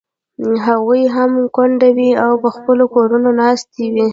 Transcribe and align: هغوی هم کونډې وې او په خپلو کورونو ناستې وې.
هغوی 0.65 1.03
هم 1.15 1.31
کونډې 1.55 1.89
وې 1.97 2.11
او 2.25 2.31
په 2.43 2.49
خپلو 2.55 2.83
کورونو 2.95 3.29
ناستې 3.41 3.85
وې. 3.93 4.07